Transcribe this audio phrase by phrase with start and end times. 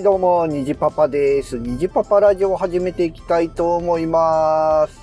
[0.00, 1.58] はい、どうも、にじパパです。
[1.58, 4.98] にじパパラジオを始めていきたいと思います。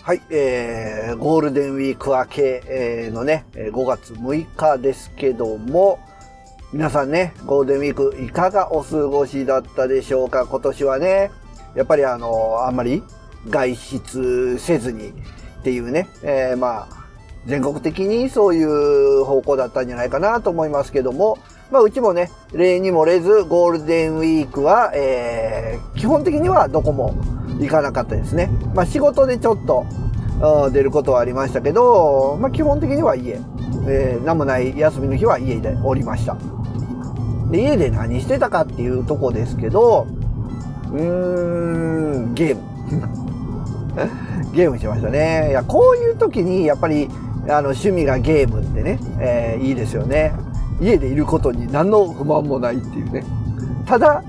[0.00, 5.98] はい、えー、ゴールデンウィーク明け、のね、5月6日ですけども、
[6.72, 10.46] 皆さんね、ゴールデンウィークいかがお過ごしだったでしょうか？
[10.46, 11.30] 今年はね、
[11.74, 13.02] やっぱりあの、あんまり
[13.50, 15.12] 外出せずにっ
[15.62, 17.06] ていうね、えーまあ、
[17.44, 21.36] 全国的にそういう方向だったんじゃないかなと思いますけども、
[21.70, 27.14] まあ、うちもね、例にもれず、ゴールデンウィークは、えー、基本的にはどこも
[27.58, 28.50] 行かなかったですね。
[28.74, 29.84] まあ、仕事でちょっと、
[30.72, 33.38] 出ることはありましたけど、まあ、基本的には家、
[33.88, 36.36] えー、何もない休みの日は家でおりました。
[37.50, 40.06] で、家で何してたかっていうとこですけど、
[40.92, 41.02] うー
[42.30, 42.62] ん、ゲーム。
[44.54, 45.48] ゲームしましたね。
[45.50, 47.08] いや、こういう時に、やっぱり、
[47.48, 50.32] あの、趣味がゲームってね、えーいいですよね。
[50.80, 53.24] 家でいることに何の不満もないっていうね。
[53.86, 54.22] ただ、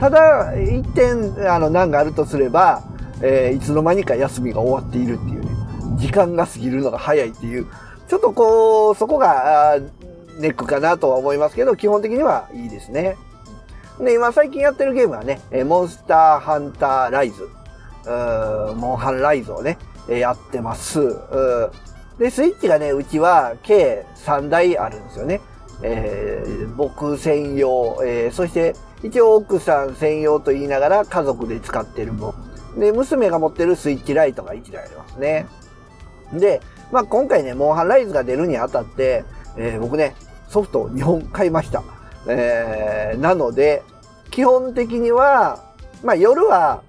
[0.00, 2.82] ただ、一点、あの、難があるとすれば、
[3.20, 5.50] えーいつの間にか休みが終わっているっていうね。
[5.96, 7.66] 時間が過ぎるのが早いっていう。
[8.08, 9.78] ちょっとこう、そこが、
[10.38, 13.16] ネックかなとは思いますけど、基本的にはいいですね。
[14.00, 17.48] で、今最近やってるゲームはね、モンスターハンターライズ。
[18.04, 19.78] うーモンハンライズをね、
[20.08, 21.00] やってます。
[21.00, 25.40] うーで、スイッチがね、うちは計3台あるんですよね。
[25.82, 32.34] えー僕専用、えーそして一応奥さん専用と言いながら家族で使ってるも
[32.76, 32.80] ん。
[32.80, 35.46] で、娘が持ってるスイッチライトが1台ありますね。
[36.32, 36.60] で、
[36.92, 39.24] まあ今回ね、モンハンライズが出るにあたって、
[39.56, 40.14] えー僕ね、
[40.48, 41.82] ソフトを2本買いました。
[42.28, 43.82] えーなので、
[44.30, 45.64] 基本的には、
[46.04, 46.82] まあ夜は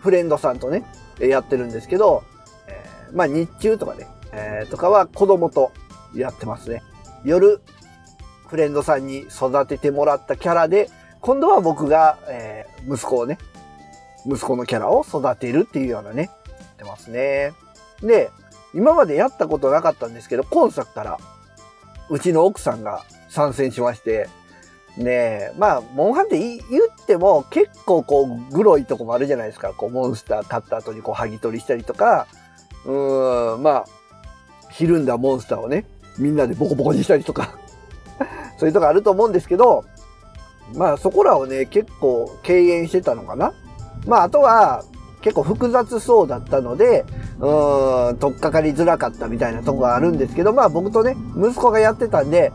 [0.00, 0.84] フレンドさんとね、
[1.18, 2.22] やってるんですけど、
[2.68, 5.72] えーまあ日中とかね、えーとかは子供と
[6.14, 6.82] やってますね。
[7.24, 7.60] 夜、
[8.46, 10.90] フレンドさんに育ててもらったキャラで、
[11.20, 13.38] 今度は僕が、えー息子をね、
[14.26, 17.52] 息子のキャラを育てるっていうようなね、やってますね。
[18.02, 18.30] で、
[18.74, 21.18] 今までやったことなかったんですけど、今作から、
[22.10, 24.28] うちの奥さんが参戦しまして、
[24.96, 29.72] ねえ、まあ、モンハンって言っても結構こう、グロいとこもあるじゃないですか。
[29.72, 32.26] こう、モンスター買った後にこう、剥ぎ取りしたりとか、
[32.84, 33.84] うーん、まあ、
[34.70, 35.86] ひるんだモンスターをね、
[36.18, 37.58] みんなでボコボコにしたりとか、
[38.58, 39.84] そういうとこあると思うんですけど、
[40.74, 43.52] まあそこらをね、結構敬遠してたのかな。
[44.06, 44.84] まああとは、
[45.22, 47.06] 結構複雑そうだったので、
[47.40, 52.52] うーん、取っかかりづらかったみたいなとこがあるんですけど、まあ僕とね、息子がやってたんで、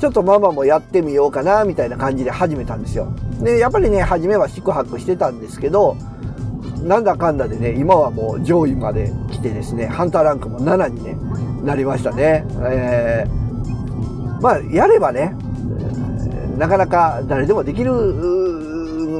[0.00, 3.08] ちょっとママもやってみようかな、みたいな感じで始めたんですよ。
[3.42, 5.96] で、やっぱりね、初めは宿泊してたんですけど、
[6.82, 11.16] なんだかんだでね、今はもう上位まで来てですね、ハンターランクも7に、ね、
[11.64, 12.46] なりましたね。
[12.62, 13.45] えー、
[14.40, 15.34] まあ、やればね、
[16.56, 17.92] なかなか誰でもできる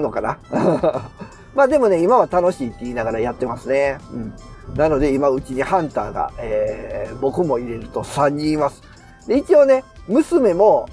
[0.01, 0.39] のかな。
[1.55, 3.99] まあでもね、今は楽しいって言いながらやってますね。
[4.13, 4.35] うん。
[4.77, 8.83] なので今うちにハンターが、えー僕も入れると3人います。
[9.27, 10.87] で、一応ね、娘も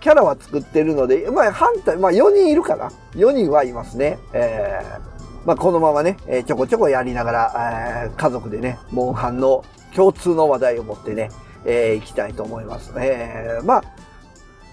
[0.00, 2.92] キャラは作ってるので、まあハンター、まあ4人いるかな。
[3.16, 4.18] 4人はいますね。
[4.32, 5.14] えー
[5.46, 9.64] まあこのままね、えーちょこちょこやりながら、えー家族でね、モンハンの
[9.96, 11.30] 共通の話題を持ってね、
[11.64, 12.92] えー行きたいと思います。
[12.96, 13.82] えま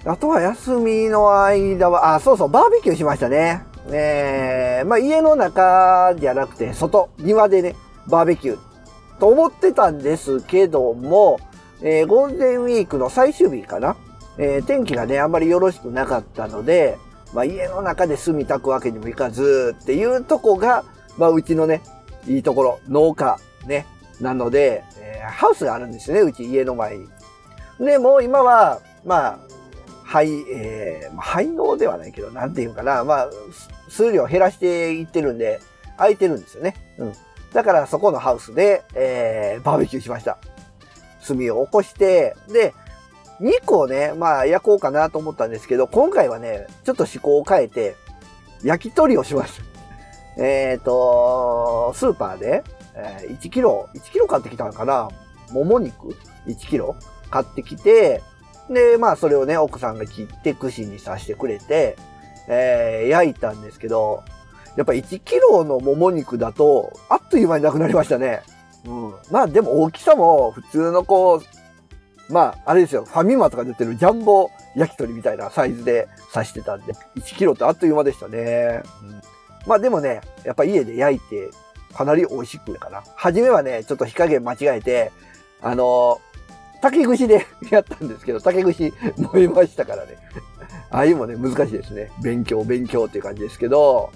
[0.06, 3.64] あ、あとは休みの間は、あ、そうそう、バーベキューしましたね。
[3.90, 7.76] えー、まあ家の中じゃなくて、外、庭でね、
[8.08, 8.60] バーベキュー
[9.20, 11.40] と思ってたんですけども、
[11.82, 13.96] えーゴールデンウィークの最終日かな。
[14.38, 16.98] えー天気がね、あんまりよろしくなかったので、
[17.34, 20.84] まあ家の中で住みたくわけにもいかずっていうとこが、
[21.18, 21.82] まあうちのね、
[22.28, 23.86] いいところ、農家、ね、
[24.20, 24.84] なので、
[25.30, 27.08] ハウスがあるんですね、うち家の前に。
[27.80, 29.40] で、もう今は、まあ、
[30.04, 33.30] 廃、えー、まあ廃農ではないけど、なんていうかな、まあ、
[33.90, 35.60] 数量減らしていってるんで、
[35.98, 36.76] 空いてるんですよね。
[36.98, 37.14] うん。
[37.54, 40.38] だからそこのハウスで、えー、バーベキューしました。
[41.26, 42.74] 炭を起こして、で、
[43.40, 47.96] 肉をね、まあ焼こうかなと思ったんですけど、今回はね、ちょっと思考を変えて、
[48.64, 50.44] 焼き鳥をしました。
[50.44, 52.64] えっ、と、スーパーで、
[52.96, 55.10] えー1キロ、1キロ買ってきたのかな
[55.52, 56.16] もも肉
[56.48, 56.96] ?1 キロ
[57.30, 58.22] 買ってきて、
[58.70, 61.98] で、まあそれをね、奥さんが切って串に刺してくれて、
[62.48, 64.24] えー焼いたんですけど、
[64.78, 68.42] やっぱ1キロのもも肉だと、あっという間になくなりましたね。
[68.86, 69.14] うん。
[69.30, 71.42] まあでも大きさも普通のこ
[72.30, 78.82] う、まああれですよ、ファミマとか出てるジャンボ焼き鳥みたいなサイズで刺してたんで、1キロってあっという間でしたね。
[79.04, 79.22] うん、
[79.68, 81.50] まあでもね、やっぱ家で焼いて
[81.92, 83.04] かなり美味しくかな。
[83.16, 85.12] 初めはね、ちょっと火加減間違えて、
[85.62, 86.20] あの
[86.82, 90.18] 竹串で やったんですけど、竹串燃えましたからね。
[90.90, 92.12] ああいうもね、難しいですね。
[92.22, 94.10] 勉強、勉強っていう感じですけど、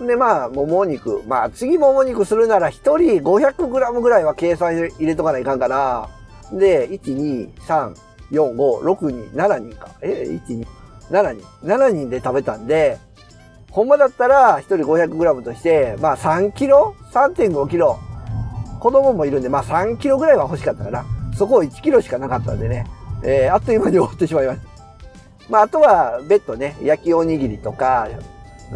[0.00, 1.22] で、まあ、もも肉。
[1.26, 6.08] まあ、次もも肉するなら、一人 500g ぐらいは計算入れとかないかんから、
[6.52, 7.94] で、1、2、3、
[8.32, 9.90] 4、5、6人、7人か。
[10.00, 10.66] え、1、2、
[11.10, 11.46] 7人。
[11.64, 12.98] 7人で食べたんで、
[13.74, 17.98] ほんまだったら、1人 500g として、まあ3キロ ?3.5 キロ？
[18.78, 21.04] 子供もいるんで、まあ3キロぐらいは欲しかったかな。
[21.36, 22.86] そこを1キロしかなかったんでね、
[23.24, 24.74] えー、あっという間に終わってしまいました。
[25.50, 28.08] まあ、あとは、別途ね、焼きおにぎりとか、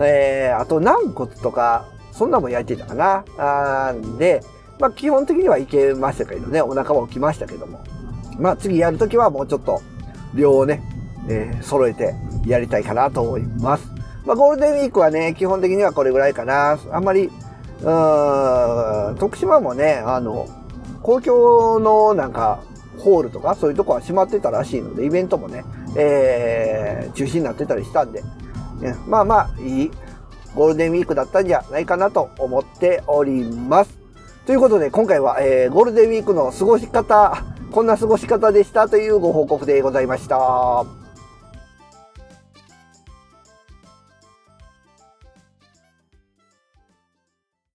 [0.00, 3.24] えー、あと軟骨とか、そんなもん焼いてたかな。
[3.38, 4.42] あんで、
[4.80, 7.84] まあ、基本的にはいけましたけどね、お腹は起きましたけども。
[8.36, 9.80] まあ、次やるときはもうちょっと、
[10.34, 10.82] 量をね、
[11.28, 13.97] えー、揃えてやりたいかなと思います。
[14.28, 16.78] まあ、ゴールデンウィークはね、基本的にはこれぐらいかな。
[16.92, 17.30] あんまり、
[17.80, 20.46] うーん、徳島もね、あの、
[21.02, 22.60] 公共のなんか、
[22.98, 25.64] ホールとかそういうとこは閉まってたらしいので、イベントもね、
[25.96, 28.22] えー、中止になってたりしたんで、
[28.82, 29.90] ね、まあまあ、いい
[30.54, 33.98] ゴールデンウィークだったんじゃないかなと思っております。
[34.44, 41.07] ということで、今回は、えー、ゴールデンウィークの過ごし方、こんな過ごし方でしたというご報告でございました。